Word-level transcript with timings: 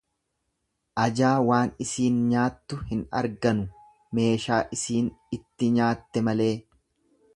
Ajaa 1.01 1.33
waan 1.49 1.69
isiin 1.85 2.17
nyaattu 2.31 2.79
hin 2.93 3.03
arganu 3.21 3.67
meeshaa 4.21 4.61
isiin 4.79 5.13
itti 5.39 5.69
nyaatte 5.77 6.25
malee. 6.31 6.53